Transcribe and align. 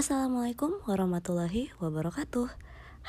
Assalamualaikum 0.00 0.80
warahmatullahi 0.88 1.76
wabarakatuh. 1.76 2.56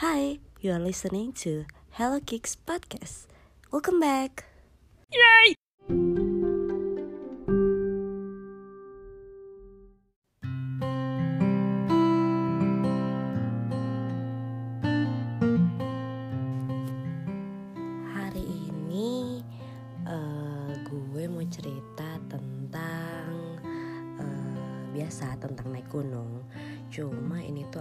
Hi, 0.03 0.43
you 0.59 0.75
are 0.75 0.83
listening 0.83 1.31
to 1.39 1.63
Hello 1.95 2.19
Kicks 2.19 2.59
podcast. 2.59 3.31
Welcome 3.71 4.03
back. 4.03 4.43
Yay! 5.07 5.60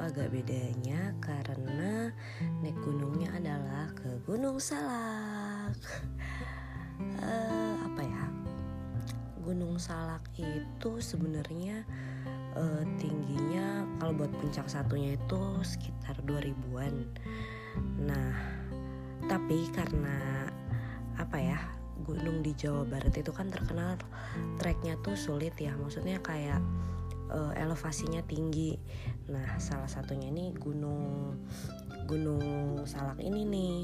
Agak 0.00 0.32
bedanya 0.32 1.12
karena 1.20 2.08
naik 2.64 2.76
gunungnya 2.80 3.28
adalah 3.36 3.92
ke 3.92 4.08
Gunung 4.24 4.56
Salak. 4.56 5.76
uh, 7.20 7.74
apa 7.86 8.00
ya? 8.00 8.24
Gunung 9.44 9.76
Salak 9.76 10.24
itu 10.40 10.90
sebenarnya 11.04 11.84
uh, 12.56 12.82
tingginya 12.96 13.84
kalau 14.00 14.16
buat 14.16 14.32
puncak 14.40 14.72
satunya 14.72 15.20
itu 15.20 15.40
sekitar 15.60 16.16
2000-an. 16.24 16.94
Nah, 18.00 18.32
tapi 19.28 19.68
karena 19.76 20.48
apa 21.20 21.36
ya? 21.36 21.60
Gunung 22.00 22.40
di 22.40 22.56
Jawa 22.56 22.88
Barat 22.88 23.12
itu 23.12 23.28
kan 23.28 23.52
terkenal 23.52 24.00
treknya 24.56 24.96
tuh 25.04 25.12
sulit 25.14 25.52
ya. 25.60 25.76
Maksudnya 25.76 26.16
kayak 26.24 26.64
uh, 27.30 27.52
elevasinya 27.54 28.20
tinggi. 28.26 28.74
Nah, 29.30 29.56
salah 29.62 29.88
satunya 29.88 30.28
ini 30.28 30.50
gunung 30.54 31.34
Gunung 32.10 32.82
Salak 32.90 33.22
ini 33.22 33.46
nih. 33.46 33.78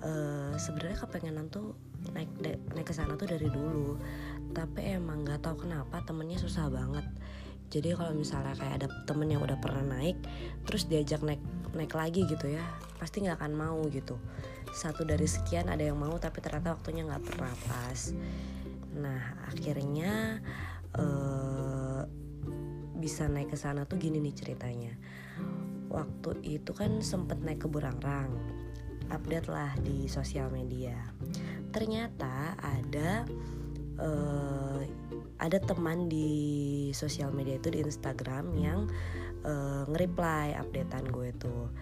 Uh, 0.00 0.54
Sebenarnya 0.56 0.98
kepengenan 1.04 1.52
tuh 1.52 1.76
naik 2.14 2.30
naik 2.72 2.86
ke 2.86 2.94
sana 2.94 3.18
tuh 3.18 3.26
dari 3.26 3.50
dulu, 3.50 3.98
tapi 4.54 4.94
emang 4.94 5.26
nggak 5.26 5.42
tahu 5.42 5.66
kenapa 5.66 6.00
temennya 6.06 6.38
susah 6.38 6.70
banget. 6.70 7.04
Jadi 7.68 7.92
kalau 7.92 8.16
misalnya 8.16 8.56
kayak 8.56 8.74
ada 8.80 8.88
temen 9.04 9.28
yang 9.28 9.44
udah 9.44 9.58
pernah 9.60 9.84
naik, 9.84 10.16
terus 10.64 10.88
diajak 10.88 11.20
naik 11.20 11.42
naik 11.76 11.92
lagi 11.92 12.24
gitu 12.24 12.48
ya, 12.48 12.64
pasti 12.96 13.20
nggak 13.26 13.42
akan 13.42 13.52
mau 13.52 13.82
gitu. 13.92 14.16
Satu 14.72 15.04
dari 15.04 15.28
sekian 15.28 15.68
ada 15.68 15.84
yang 15.84 15.98
mau, 15.98 16.16
tapi 16.16 16.40
ternyata 16.40 16.72
waktunya 16.78 17.04
nggak 17.04 17.24
pernah 17.28 17.52
pas. 17.68 18.14
Nah 18.94 19.36
akhirnya 19.50 20.40
bisa 23.08 23.24
naik 23.24 23.48
ke 23.48 23.56
sana 23.56 23.88
tuh 23.88 23.96
gini 23.96 24.20
nih 24.20 24.36
ceritanya. 24.36 24.92
Waktu 25.88 26.44
itu 26.44 26.76
kan 26.76 27.00
sempet 27.00 27.40
naik 27.40 27.64
ke 27.64 27.68
Burangrang, 27.72 28.36
update 29.08 29.48
lah 29.48 29.72
di 29.80 30.04
sosial 30.12 30.52
media. 30.52 30.92
Ternyata 31.72 32.52
ada 32.60 33.24
uh, 33.96 34.84
ada 35.40 35.56
teman 35.64 36.12
di 36.12 36.28
sosial 36.92 37.32
media 37.32 37.56
itu 37.56 37.72
di 37.72 37.80
Instagram 37.80 38.52
yang 38.60 38.84
uh, 39.48 39.88
nge-reply 39.88 40.52
updatean 40.60 41.08
gue 41.08 41.32
tuh 41.40 41.72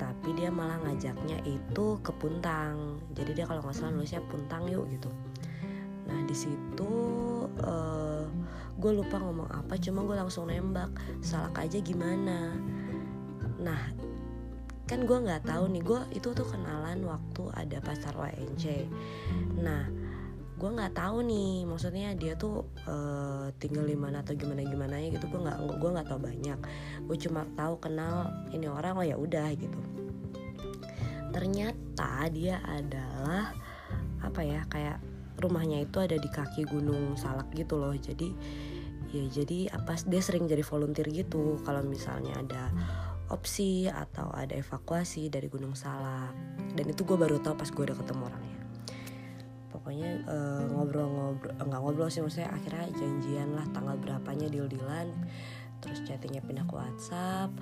tapi 0.00 0.32
dia 0.32 0.48
malah 0.48 0.80
ngajaknya 0.80 1.44
itu 1.44 2.00
ke 2.00 2.08
Puntang 2.16 3.04
jadi 3.12 3.36
dia 3.36 3.44
kalau 3.44 3.60
nggak 3.60 3.76
salah 3.76 3.92
nulisnya 3.92 4.24
Puntang 4.32 4.64
yuk 4.72 4.88
gitu 4.88 5.12
nah 6.10 6.20
di 6.26 6.34
situ 6.34 6.92
uh, 7.62 8.26
gue 8.80 8.92
lupa 8.96 9.22
ngomong 9.22 9.46
apa 9.54 9.78
cuma 9.78 10.02
gue 10.02 10.16
langsung 10.18 10.50
nembak 10.50 10.90
salak 11.22 11.62
aja 11.62 11.78
gimana? 11.78 12.58
Nah 13.62 13.82
kan 14.90 15.06
gue 15.06 15.18
nggak 15.22 15.46
tahu 15.46 15.70
nih 15.70 15.82
gue 15.86 16.00
itu 16.18 16.34
tuh 16.34 16.46
kenalan 16.50 17.06
waktu 17.06 17.46
ada 17.54 17.78
pasar 17.78 18.10
WNC 18.18 18.90
nah 19.62 19.86
gue 20.60 20.68
nggak 20.76 20.92
tahu 20.92 21.24
nih 21.24 21.64
maksudnya 21.64 22.12
dia 22.12 22.36
tuh 22.36 22.68
uh, 22.84 23.48
tinggal 23.56 23.88
di 23.88 23.96
mana 23.96 24.20
atau 24.20 24.36
gimana 24.36 24.60
gimana 24.60 25.00
ya 25.00 25.08
gitu 25.08 25.24
gue 25.32 25.40
nggak 25.40 25.56
gue 25.56 25.90
nggak 25.96 26.08
tahu 26.12 26.20
banyak. 26.20 26.58
Gue 27.08 27.16
cuma 27.16 27.48
tahu 27.56 27.80
kenal 27.80 28.28
ini 28.52 28.68
orang 28.68 28.92
oh 28.92 29.00
ya 29.00 29.16
udah 29.16 29.48
gitu. 29.56 29.80
Ternyata 31.32 32.28
dia 32.28 32.60
adalah 32.60 33.56
apa 34.20 34.40
ya 34.44 34.60
kayak 34.68 35.00
rumahnya 35.38 35.84
itu 35.84 36.02
ada 36.02 36.16
di 36.18 36.26
kaki 36.26 36.66
gunung 36.66 37.14
salak 37.14 37.50
gitu 37.54 37.78
loh. 37.78 37.94
Jadi 37.94 38.32
ya 39.10 39.26
jadi 39.26 39.74
apa 39.74 39.98
dia 40.06 40.22
sering 40.22 40.50
jadi 40.50 40.64
volunteer 40.64 41.06
gitu. 41.12 41.60
Kalau 41.62 41.84
misalnya 41.84 42.38
ada 42.40 42.62
opsi 43.30 43.86
atau 43.86 44.30
ada 44.34 44.58
evakuasi 44.58 45.30
dari 45.30 45.46
gunung 45.46 45.78
salak. 45.78 46.34
Dan 46.74 46.90
itu 46.90 47.06
gue 47.06 47.14
baru 47.14 47.38
tahu 47.38 47.54
pas 47.54 47.70
gue 47.70 47.84
udah 47.86 47.98
ketemu 47.98 48.22
orangnya. 48.26 48.58
Pokoknya 49.70 50.10
ngobrol-ngobrol 50.74 51.54
uh, 51.56 51.64
nggak 51.64 51.80
ngobrol 51.80 52.10
sih 52.10 52.20
maksudnya 52.20 52.50
akhirnya 52.50 52.90
janjian 52.98 53.54
lah 53.54 53.66
tanggal 53.70 53.96
berapanya 53.96 54.50
deal-dealan. 54.50 55.08
Terus 55.80 56.04
chattingnya 56.04 56.44
pindah 56.44 56.66
ke 56.68 56.74
WhatsApp 56.76 57.54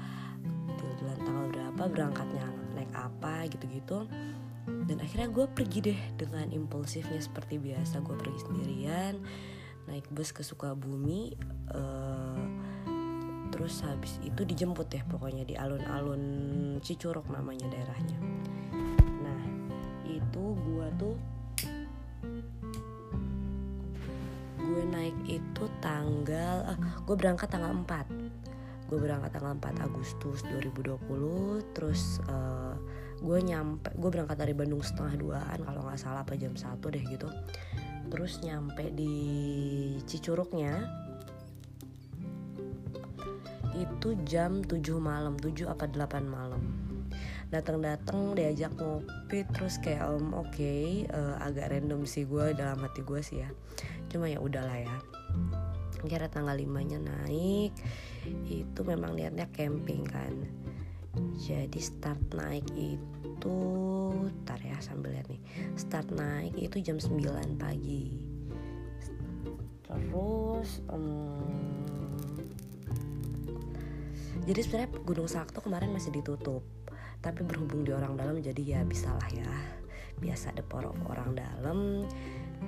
deal-dealan 0.78 1.20
tanggal 1.22 1.46
berapa 1.50 1.82
berangkatnya 1.90 2.46
naik 2.74 2.92
apa 2.94 3.46
gitu-gitu 3.50 4.06
dan 4.88 5.04
akhirnya 5.04 5.28
gue 5.28 5.46
pergi 5.48 5.78
deh 5.92 6.00
dengan 6.16 6.48
impulsifnya 6.52 7.20
seperti 7.20 7.60
biasa. 7.60 8.00
Gue 8.00 8.16
pergi 8.16 8.40
sendirian 8.44 9.14
naik 9.88 10.04
bus 10.12 10.36
ke 10.36 10.44
Sukabumi 10.44 11.32
uh, 11.72 12.44
terus 13.48 13.80
habis 13.80 14.20
itu 14.20 14.44
dijemput 14.44 14.92
deh 14.92 15.00
pokoknya 15.08 15.48
di 15.48 15.56
alun-alun 15.56 16.22
Cicuruk 16.84 17.24
namanya 17.32 17.64
daerahnya. 17.72 18.18
Nah 19.24 19.42
itu 20.04 20.44
gue 20.54 20.86
tuh 21.00 21.16
gue 24.68 24.84
naik 24.84 25.16
itu 25.24 25.64
tanggal 25.80 26.68
uh, 26.68 26.78
gue 27.08 27.16
berangkat 27.16 27.48
tanggal 27.48 27.72
4 27.72 28.92
gue 28.92 28.98
berangkat 29.00 29.30
tanggal 29.32 29.56
4 29.56 29.84
Agustus 29.84 30.44
2020 30.48 31.00
terus 31.72 32.20
uh, 32.28 32.76
gue 33.18 33.38
nyampe 33.42 33.90
gue 33.98 34.10
berangkat 34.10 34.38
dari 34.38 34.54
Bandung 34.54 34.82
setengah 34.82 35.14
duaan 35.18 35.58
kalau 35.66 35.82
nggak 35.86 35.98
salah 35.98 36.22
apa 36.22 36.38
jam 36.38 36.54
satu 36.54 36.90
deh 36.90 37.02
gitu. 37.02 37.26
Terus 38.08 38.40
nyampe 38.40 38.88
di 38.94 39.14
Cicuruknya 40.08 40.86
itu 43.78 44.18
jam 44.26 44.64
7 44.66 44.80
malam 44.98 45.38
7 45.38 45.70
apa 45.70 45.86
8 45.86 46.24
malam. 46.26 46.62
Datang-datang 47.48 48.36
diajak 48.36 48.76
ngopi 48.76 49.46
terus 49.56 49.80
kayak 49.80 50.04
um, 50.04 50.36
oke 50.36 50.52
okay, 50.52 51.08
uh, 51.08 51.40
agak 51.40 51.72
random 51.72 52.04
sih 52.04 52.28
gue 52.28 52.52
dalam 52.52 52.80
hati 52.82 53.00
gue 53.02 53.20
sih 53.22 53.42
ya. 53.42 53.50
Cuma 54.10 54.28
ya 54.28 54.40
udahlah 54.40 54.78
ya. 54.78 54.96
Kira 56.04 56.30
tanggal 56.30 56.54
5 56.54 56.90
nya 56.90 56.98
naik 57.02 57.72
itu 58.46 58.80
memang 58.84 59.16
niatnya 59.16 59.48
camping 59.50 60.04
kan 60.04 60.34
jadi 61.16 61.80
start 61.80 62.20
naik 62.36 62.66
itu 62.76 63.58
tar 64.44 64.60
ya 64.60 64.76
sambil 64.84 65.14
lihat 65.14 65.26
nih. 65.30 65.40
Start 65.74 66.12
naik 66.12 66.54
itu 66.58 66.82
jam 66.84 67.00
9 67.00 67.56
pagi. 67.56 68.12
Terus 69.88 70.84
um, 70.92 71.86
jadi 74.44 74.60
sebenarnya 74.64 74.90
Gunung 75.04 75.28
Salak 75.28 75.52
tuh 75.56 75.64
kemarin 75.64 75.92
masih 75.92 76.12
ditutup. 76.12 76.60
Tapi 77.18 77.42
berhubung 77.42 77.82
di 77.82 77.90
orang 77.90 78.14
dalam 78.14 78.38
jadi 78.38 78.78
ya 78.78 78.80
bisalah 78.84 79.26
ya. 79.32 79.50
Biasa 80.18 80.52
ada 80.54 80.62
porok 80.66 80.98
orang 81.08 81.34
dalam. 81.34 82.04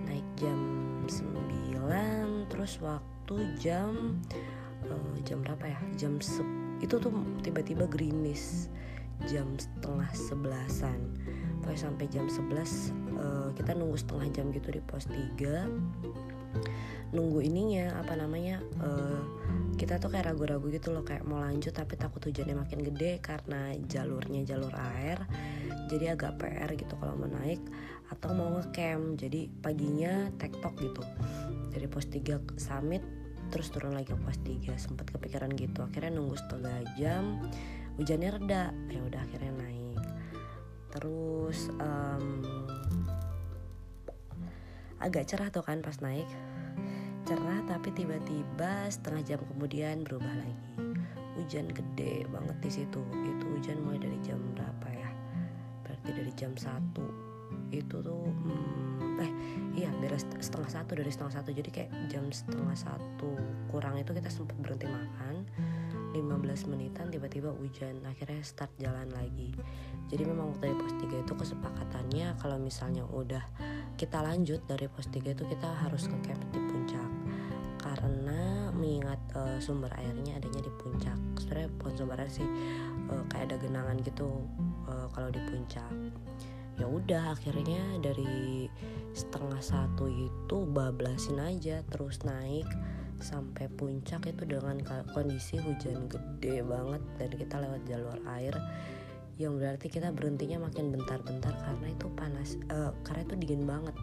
Naik 0.06 0.26
jam 0.38 0.58
9 1.06 2.46
terus 2.48 2.78
waktu 2.78 3.36
jam 3.58 4.22
uh, 4.86 5.16
jam 5.26 5.42
berapa 5.42 5.66
ya? 5.66 5.80
Jam 5.98 6.22
se 6.22 6.59
itu 6.80 6.96
tuh 6.96 7.12
tiba-tiba 7.44 7.84
gerimis 7.88 8.72
jam 9.28 9.46
setengah 9.60 10.08
sebelasan. 10.16 11.00
Pokoknya 11.60 11.80
sampai 11.92 12.06
jam 12.08 12.24
11 12.24 13.20
uh, 13.20 13.48
kita 13.52 13.76
nunggu 13.76 14.00
setengah 14.00 14.26
jam 14.32 14.48
gitu 14.48 14.72
di 14.72 14.80
pos 14.80 15.04
3 15.08 15.68
nunggu 17.10 17.42
ininya 17.42 17.98
apa 17.98 18.14
namanya 18.14 18.62
uh, 18.78 19.22
kita 19.74 19.98
tuh 19.98 20.14
kayak 20.14 20.30
ragu-ragu 20.30 20.70
gitu 20.70 20.94
loh 20.94 21.02
kayak 21.02 21.26
mau 21.26 21.42
lanjut 21.42 21.74
tapi 21.74 21.98
takut 21.98 22.22
hujannya 22.22 22.54
makin 22.54 22.84
gede 22.84 23.18
karena 23.18 23.72
jalurnya 23.88 24.44
jalur 24.44 24.72
air. 24.96 25.20
Jadi 25.88 26.06
agak 26.06 26.38
PR 26.38 26.70
gitu 26.76 26.94
kalau 27.00 27.16
mau 27.16 27.26
naik 27.26 27.60
atau 28.12 28.30
mau 28.36 28.60
ngecamp. 28.60 29.16
Jadi 29.18 29.48
paginya 29.60 30.28
tektok 30.36 30.76
gitu. 30.80 31.02
Dari 31.72 31.86
pos 31.88 32.06
3 32.12 32.60
summit 32.60 33.19
terus 33.50 33.74
turun 33.74 33.98
lagi 33.98 34.14
ke 34.14 34.18
pos 34.18 34.38
3 34.46 34.78
sempat 34.78 35.10
kepikiran 35.10 35.50
gitu. 35.58 35.82
Akhirnya 35.82 36.14
nunggu 36.16 36.38
setengah 36.38 36.86
jam 36.94 37.42
hujannya 37.98 38.30
reda. 38.38 38.64
Ya 38.88 39.00
udah 39.02 39.20
akhirnya 39.20 39.52
naik. 39.58 40.02
Terus 40.94 41.70
um, 41.82 42.42
agak 45.02 45.26
cerah 45.26 45.50
tuh 45.50 45.66
kan 45.66 45.82
pas 45.82 45.98
naik. 45.98 46.26
Cerah 47.26 47.60
tapi 47.66 47.90
tiba-tiba 47.94 48.88
setengah 48.88 49.22
jam 49.26 49.40
kemudian 49.44 50.06
berubah 50.06 50.30
lagi. 50.30 50.96
Hujan 51.38 51.70
gede 51.70 52.26
banget 52.30 52.56
di 52.62 52.70
situ. 52.70 53.02
Itu 53.02 53.44
hujan 53.58 53.82
mulai 53.82 54.00
dari 54.02 54.18
jam 54.22 54.38
berapa 54.54 54.88
ya? 54.94 55.10
Berarti 55.86 56.10
dari 56.14 56.32
jam 56.34 56.54
satu 56.54 57.29
itu 57.70 58.02
tuh 58.02 58.26
hmm, 58.26 59.22
eh 59.22 59.30
iya 59.78 59.90
beres 60.02 60.26
setengah 60.42 60.70
satu 60.70 60.98
dari 60.98 61.10
setengah 61.10 61.40
satu. 61.40 61.50
Jadi 61.54 61.70
kayak 61.70 61.90
jam 62.10 62.26
setengah 62.28 62.74
satu 62.74 63.30
kurang 63.70 63.98
itu 63.98 64.10
kita 64.10 64.28
sempat 64.28 64.58
berhenti 64.58 64.90
makan. 64.90 65.46
15 66.10 66.26
menitan 66.74 67.06
tiba-tiba 67.06 67.54
hujan 67.54 68.02
akhirnya 68.02 68.42
start 68.42 68.74
jalan 68.82 69.06
lagi. 69.14 69.54
Jadi 70.10 70.26
memang 70.26 70.50
waktu 70.50 70.74
dari 70.74 70.76
pos 70.76 70.94
3 70.98 71.22
itu 71.22 71.32
kesepakatannya 71.38 72.34
kalau 72.42 72.58
misalnya 72.58 73.06
udah 73.06 73.46
kita 73.94 74.18
lanjut 74.18 74.58
dari 74.66 74.90
pos 74.90 75.06
3 75.06 75.22
itu 75.22 75.44
kita 75.46 75.70
harus 75.86 76.10
ke 76.10 76.16
camp 76.26 76.42
di 76.50 76.58
puncak. 76.66 77.10
Karena 77.78 78.74
mengingat 78.74 79.22
uh, 79.38 79.62
sumber 79.62 79.94
airnya 80.02 80.42
adanya 80.42 80.66
di 80.66 80.72
puncak. 80.82 81.14
Sebenarnya 81.38 81.70
bukan 81.78 81.94
sumber 81.94 82.18
air 82.18 82.32
sih 82.32 82.48
uh, 83.06 83.24
kayak 83.30 83.54
ada 83.54 83.56
genangan 83.62 83.96
gitu 84.02 84.26
uh, 84.90 85.06
kalau 85.14 85.30
di 85.30 85.38
puncak 85.46 85.90
ya 86.80 86.88
udah 86.88 87.36
akhirnya 87.36 88.00
dari 88.00 88.64
setengah 89.12 89.60
satu 89.60 90.08
itu 90.08 90.64
bablasin 90.72 91.36
aja 91.36 91.84
terus 91.92 92.24
naik 92.24 92.64
sampai 93.20 93.68
puncak 93.76 94.32
itu 94.32 94.48
dengan 94.48 94.80
kondisi 95.12 95.60
hujan 95.60 96.08
gede 96.08 96.64
banget 96.64 97.04
dan 97.20 97.30
kita 97.36 97.56
lewat 97.60 97.84
jalur 97.84 98.16
air 98.32 98.56
yang 99.36 99.60
berarti 99.60 99.92
kita 99.92 100.08
berhentinya 100.12 100.68
makin 100.68 100.88
bentar-bentar 100.88 101.52
karena 101.52 101.86
itu 101.92 102.08
panas 102.16 102.56
uh, 102.72 102.92
karena 103.04 103.24
itu 103.24 103.34
dingin 103.40 103.64
banget. 103.64 103.96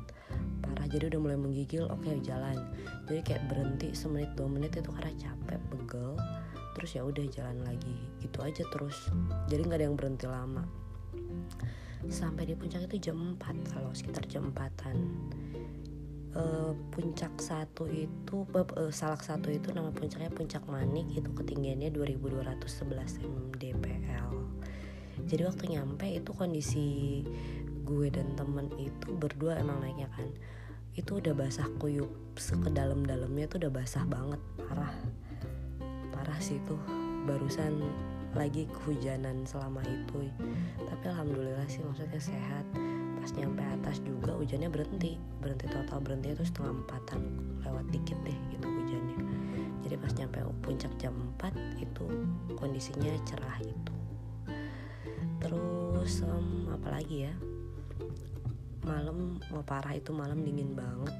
Parah 0.65 0.89
jadi 0.89 1.13
udah 1.13 1.21
mulai 1.21 1.37
menggigil 1.37 1.85
oke 1.85 2.01
okay, 2.01 2.17
jalan. 2.25 2.57
Jadi 3.05 3.21
kayak 3.21 3.45
berhenti 3.45 3.93
semenit 3.93 4.33
dua 4.33 4.49
menit 4.49 4.73
itu 4.73 4.89
karena 4.89 5.13
capek 5.13 5.61
pegel. 5.69 6.17
Terus 6.73 6.89
ya 6.89 7.05
udah 7.05 7.25
jalan 7.29 7.57
lagi 7.69 7.97
gitu 8.17 8.41
aja 8.41 8.65
terus. 8.73 9.13
Jadi 9.45 9.61
nggak 9.61 9.77
ada 9.77 9.85
yang 9.85 9.97
berhenti 9.97 10.25
lama 10.25 10.65
sampai 12.07 12.45
di 12.49 12.53
puncak 12.53 12.85
itu 12.85 13.09
jam 13.09 13.17
4 13.35 13.73
kalau 13.73 13.91
sekitar 13.91 14.23
jam 14.29 14.53
4an 14.53 14.97
uh, 16.37 16.71
puncak 16.93 17.33
satu 17.41 17.89
itu 17.89 18.45
uh, 18.53 18.93
salak 18.93 19.25
satu 19.25 19.49
itu 19.49 19.73
nama 19.73 19.89
puncaknya 19.89 20.29
puncak 20.29 20.61
manik 20.69 21.09
itu 21.11 21.29
ketinggiannya 21.33 21.89
2211 21.89 23.25
mdpl 23.25 24.37
jadi 25.25 25.43
waktu 25.49 25.73
nyampe 25.73 26.05
itu 26.07 26.31
kondisi 26.31 26.87
gue 27.87 28.07
dan 28.11 28.35
temen 28.37 28.67
itu 28.79 29.15
berdua 29.15 29.57
emang 29.57 29.81
naiknya 29.81 30.11
kan. 30.13 30.27
Itu 30.93 31.17
udah 31.23 31.33
basah 31.33 31.65
kuyup 31.81 32.11
sekedalam 32.37 33.07
dalamnya 33.07 33.49
tuh 33.49 33.65
udah 33.65 33.71
basah 33.71 34.03
banget 34.05 34.41
parah. 34.55 34.93
Parah 36.13 36.39
sih 36.43 36.61
tuh 36.63 36.77
barusan 37.25 37.81
lagi 38.35 38.67
kehujanan 38.67 39.47
selama 39.47 39.79
itu. 39.85 40.27
Tapi 40.83 41.03
alhamdulillah 41.07 41.67
sih 41.69 41.83
maksudnya 41.85 42.19
sehat. 42.19 42.65
Pas 43.21 43.31
nyampe 43.35 43.63
atas 43.63 44.03
juga 44.03 44.35
hujannya 44.35 44.67
berhenti. 44.67 45.15
Berhenti 45.39 45.67
total 45.69 46.01
berhenti 46.03 46.33
itu 46.33 46.43
setengah 46.43 46.83
empatan. 46.83 47.21
Lewat 47.63 47.85
dikit 47.93 48.17
deh 48.27 48.37
gitu 48.51 48.67
hujannya. 48.67 49.19
Jadi 49.87 49.95
pas 49.95 50.11
nyampe 50.17 50.39
puncak 50.65 50.91
jam 50.99 51.15
4 51.39 51.79
itu 51.79 52.05
kondisinya 52.59 53.13
cerah 53.23 53.59
itu 53.63 53.97
terus 55.47 56.23
um, 56.27 56.67
apalagi 56.73 57.29
ya? 57.29 57.33
Malam 58.83 59.39
mau 59.51 59.63
parah 59.63 59.95
itu 59.95 60.11
malam 60.15 60.43
dingin 60.43 60.75
banget. 60.75 61.15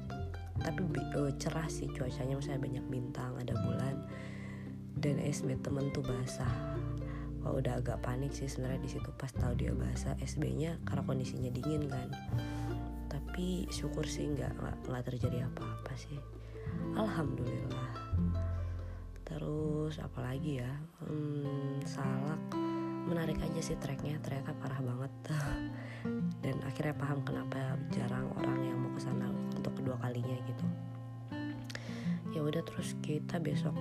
Tapi 0.58 0.80
uh, 1.16 1.32
cerah 1.36 1.68
sih 1.68 1.88
cuacanya. 1.92 2.36
Misalnya 2.36 2.60
banyak 2.64 2.84
bintang 2.88 3.32
ada 3.40 3.54
bulan. 3.56 3.94
Dan 4.98 5.22
SB 5.22 5.60
temen 5.62 5.94
tuh 5.94 6.02
basah 6.02 6.50
Wah 7.44 7.54
udah 7.54 7.78
agak 7.78 8.02
panik 8.02 8.34
sih 8.34 8.50
sebenarnya 8.50 8.80
di 8.82 8.90
situ 8.90 9.10
pas 9.14 9.30
tahu 9.30 9.54
dia 9.54 9.72
basah 9.74 10.18
SB-nya 10.18 10.78
karena 10.86 11.02
kondisinya 11.06 11.50
dingin 11.52 11.86
kan. 11.86 12.08
Tapi 13.06 13.70
syukur 13.70 14.04
sih 14.04 14.26
nggak 14.28 14.52
nggak 14.88 15.04
terjadi 15.06 15.46
apa-apa 15.46 15.92
sih. 15.94 16.18
Alhamdulillah. 16.98 17.90
Terus 19.22 20.00
apalagi 20.00 20.60
ya? 20.64 20.72
Hmm, 21.04 21.78
salak 21.84 22.40
menarik 23.08 23.40
aja 23.40 23.60
sih 23.64 23.76
treknya 23.80 24.20
ternyata 24.20 24.52
parah 24.60 24.84
banget 24.84 25.12
dan 26.44 26.60
akhirnya 26.68 26.92
paham 27.00 27.24
kenapa 27.24 27.80
jarang 27.88 28.28
orang 28.36 28.60
yang 28.68 28.76
mau 28.76 28.92
ke 28.92 29.00
sana 29.00 29.32
untuk 29.56 29.72
kedua 29.80 29.96
kalinya 29.96 30.27
terus 32.68 32.92
kita 33.00 33.40
besok 33.40 33.72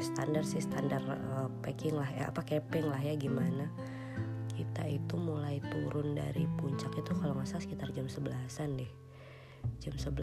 standar 0.00 0.44
sih 0.44 0.60
standar 0.60 1.00
uh, 1.04 1.48
packing 1.60 1.96
lah 1.96 2.08
ya 2.08 2.28
apa 2.28 2.44
camping 2.44 2.88
lah 2.88 3.00
ya 3.00 3.16
gimana. 3.16 3.68
Kita 4.52 4.84
itu 4.84 5.16
mulai 5.16 5.60
turun 5.72 6.12
dari 6.12 6.44
puncak 6.60 6.92
itu 7.00 7.12
kalau 7.16 7.32
nggak 7.36 7.48
salah 7.48 7.64
sekitar 7.64 7.88
jam 7.96 8.04
11an 8.04 8.70
deh. 8.76 8.92
Jam 9.80 9.94
11 9.96 10.20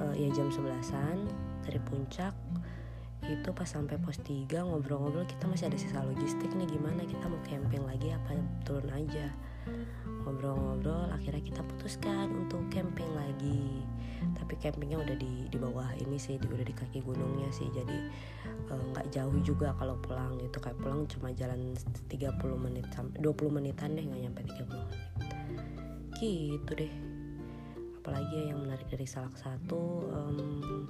uh, 0.00 0.12
eh, 0.12 0.14
ya 0.24 0.28
jam 0.32 0.48
11an 0.48 1.18
dari 1.64 1.80
puncak 1.84 2.32
itu 3.24 3.48
pas 3.56 3.64
sampai 3.64 3.96
pos 3.96 4.20
3 4.20 4.52
ngobrol-ngobrol 4.52 5.24
kita 5.24 5.48
masih 5.48 5.72
ada 5.72 5.80
sisa 5.80 6.04
logistik 6.04 6.52
nih 6.52 6.68
gimana 6.68 7.08
kita 7.08 7.24
mau 7.24 7.40
camping 7.48 7.80
lagi 7.88 8.12
apa 8.12 8.36
turun 8.68 8.92
aja 8.92 9.32
ngobrol-ngobrol 10.24 11.12
akhirnya 11.12 11.44
kita 11.44 11.60
putuskan 11.62 12.32
untuk 12.32 12.64
camping 12.72 13.08
lagi. 13.12 13.84
Tapi 14.34 14.56
campingnya 14.56 14.98
udah 15.04 15.16
di 15.20 15.46
di 15.52 15.58
bawah 15.60 15.92
ini 16.00 16.16
sih 16.16 16.40
di, 16.40 16.48
udah 16.48 16.64
di 16.64 16.72
kaki 16.72 17.04
gunungnya 17.04 17.52
sih. 17.52 17.68
Jadi 17.70 17.98
eh, 18.72 18.82
nggak 18.92 19.06
uh, 19.06 19.12
jauh 19.12 19.36
juga 19.44 19.76
kalau 19.76 20.00
pulang 20.00 20.40
gitu. 20.40 20.56
Kayak 20.58 20.80
pulang 20.80 21.04
cuma 21.04 21.28
jalan 21.36 21.76
30 22.08 22.40
menit 22.56 22.88
sampai 22.96 23.20
20 23.20 23.56
menitan 23.60 23.92
deh 23.92 24.04
nggak 24.04 24.20
nyampe 24.24 24.40
30 24.48 24.72
menit. 24.72 25.00
Gitu 26.16 26.72
deh. 26.72 26.94
Apalagi 28.00 28.32
ya 28.32 28.44
yang 28.56 28.60
menarik 28.64 28.88
dari 28.88 29.06
salah 29.08 29.32
satu 29.36 30.08
um, 30.08 30.88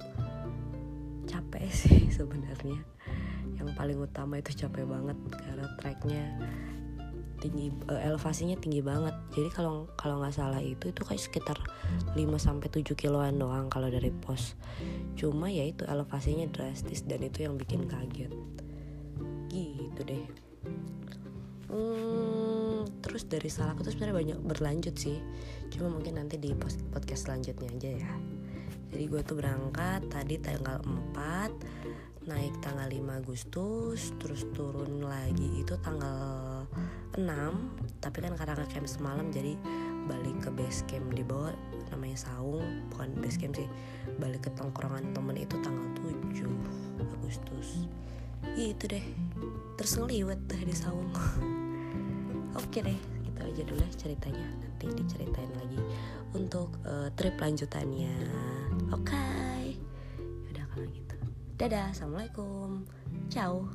capek 1.27 1.67
sih 1.83 2.07
sebenarnya. 2.07 2.79
Yang 3.59 3.69
paling 3.75 3.99
utama 3.99 4.39
itu 4.39 4.55
capek 4.55 4.87
banget 4.87 5.17
karena 5.43 5.67
treknya 5.79 6.23
tinggi 7.45 7.69
uh, 7.93 8.01
elevasinya 8.01 8.57
tinggi 8.57 8.81
banget. 8.81 9.13
Jadi 9.37 9.49
kalau 9.53 9.85
kalau 9.93 10.17
nggak 10.17 10.33
salah 10.33 10.57
itu 10.57 10.89
itu 10.89 11.01
kayak 11.05 11.21
sekitar 11.21 11.57
5 12.17 12.17
sampai 12.41 12.67
7 12.73 12.97
kiloan 12.97 13.37
doang 13.37 13.69
kalau 13.69 13.93
dari 13.93 14.09
pos. 14.09 14.57
Cuma 15.13 15.53
ya 15.53 15.69
itu 15.69 15.85
elevasinya 15.85 16.49
drastis 16.49 17.05
dan 17.05 17.21
itu 17.21 17.45
yang 17.45 17.53
bikin 17.61 17.85
kaget. 17.85 18.33
Gitu 19.53 20.01
deh. 20.01 20.25
Hmm, 21.69 22.85
terus 23.01 23.25
dari 23.29 23.49
Salak 23.49 23.81
itu 23.81 23.93
sebenarnya 23.93 24.15
banyak 24.15 24.39
berlanjut 24.41 24.95
sih. 24.97 25.21
Cuma 25.69 25.93
mungkin 25.93 26.17
nanti 26.17 26.41
di 26.41 26.53
podcast 26.93 27.29
selanjutnya 27.29 27.69
aja 27.69 27.91
ya. 28.05 28.13
Jadi 28.95 29.03
gue 29.11 29.21
tuh 29.27 29.35
berangkat 29.37 30.07
tadi 30.07 30.39
tanggal 30.39 30.79
4 31.13 32.25
naik 32.25 32.57
tanggal 32.57 32.89
5 32.89 33.21
Agustus 33.21 34.09
terus 34.17 34.49
turun 34.57 35.05
lagi 35.05 35.61
itu 35.61 35.77
tanggal 35.85 36.54
6 37.17 38.01
tapi 38.03 38.17
kan 38.21 38.33
karena 38.37 38.53
ngecamp 38.59 38.87
semalam 38.87 39.25
jadi 39.31 39.57
balik 40.05 40.37
ke 40.45 40.49
base 40.53 40.85
camp 40.85 41.09
di 41.11 41.25
bawah 41.25 41.55
namanya 41.89 42.17
Saung 42.19 42.85
bukan 42.93 43.09
base 43.23 43.41
camp 43.41 43.57
sih 43.57 43.69
balik 44.21 44.45
ke 44.45 44.49
tongkrongan 44.53 45.15
temen 45.15 45.35
itu 45.39 45.57
tanggal 45.63 45.85
7 45.97 46.45
Agustus. 47.25 47.89
Itu 48.53 48.85
deh. 48.85 49.01
Terus 49.75 49.93
ngeliwet 49.97 50.39
deh 50.45 50.61
di 50.61 50.75
Saung. 50.77 51.09
Oke 52.61 52.85
deh 52.85 52.99
gitu 53.25 53.39
aja 53.41 53.61
dulu 53.65 53.81
ya 53.81 53.91
ceritanya. 53.97 54.47
Nanti 54.61 54.85
diceritain 54.93 55.51
lagi 55.57 55.81
untuk 56.37 56.69
uh, 56.85 57.09
trip 57.17 57.35
lanjutannya. 57.41 58.13
Oke. 58.93 59.09
Okay. 59.09 59.75
udah 60.53 60.65
kalau 60.69 60.85
gitu. 60.93 61.17
Dadah 61.57 61.89
assalamualaikum. 61.89 62.85
Ciao 63.33 63.65